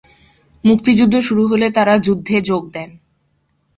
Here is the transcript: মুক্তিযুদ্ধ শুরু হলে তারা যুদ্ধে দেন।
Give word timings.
মুক্তিযুদ্ধ 0.63 1.15
শুরু 1.19 1.43
হলে 1.47 1.67
তারা 1.71 1.93
যুদ্ধে 1.97 2.37
দেন। 2.73 2.89